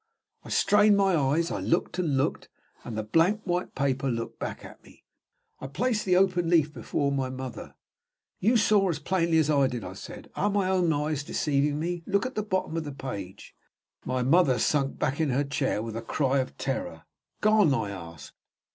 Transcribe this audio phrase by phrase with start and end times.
[0.43, 2.49] I strained my eyes; I looked and looked.
[2.83, 5.03] And the blank white paper looked back at me.
[5.59, 7.75] I placed the open leaf before my mother.
[8.39, 10.31] "You saw it as plainly as I did," I said.
[10.35, 12.01] "Are my own eyes deceiving me?
[12.07, 13.53] Look at the bottom of the page."
[14.03, 17.03] My mother sunk back in her chair with a cry of terror.
[17.41, 18.33] "Gone?" I asked.